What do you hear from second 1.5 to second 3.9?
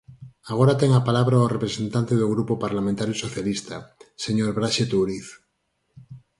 representante do Grupo Parlamentario Socialista,